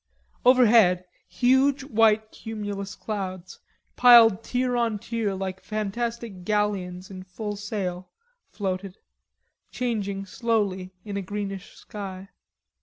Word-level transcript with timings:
Overhead 0.43 1.05
huge 1.27 1.83
white 1.83 2.31
cumulus 2.31 2.95
clouds, 2.95 3.59
piled 3.95 4.43
tier 4.43 4.75
on 4.75 4.97
tier 4.97 5.35
like 5.35 5.61
fantastic 5.61 6.43
galleons 6.43 7.11
in 7.11 7.21
full 7.21 7.55
sail, 7.55 8.09
floated, 8.49 8.97
changing 9.69 10.25
slowly 10.25 10.91
in 11.05 11.17
a 11.17 11.21
greenish 11.21 11.75
sky. 11.75 12.29